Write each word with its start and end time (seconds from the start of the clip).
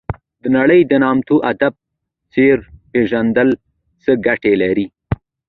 د 0.41 0.43
نړۍ 0.57 0.81
د 0.87 0.93
نامتو 1.03 1.35
ادبي 1.51 1.79
څیرو 2.31 2.65
پېژندل 2.91 3.49
څه 4.03 4.11
ګټه 4.25 4.51
لري. 4.63 4.85